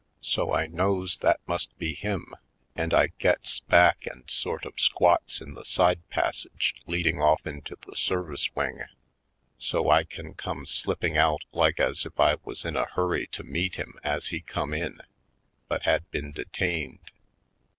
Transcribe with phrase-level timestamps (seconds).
[0.23, 2.33] So I knows that must be him
[2.75, 7.77] and I gets back and sort of squats in the side passage leading off into
[7.85, 8.81] the service wing,
[9.59, 13.43] so I can come slipping out like as if I was in a hurry to
[13.43, 15.01] meet him as he come in,
[15.69, 17.11] biit had been detained.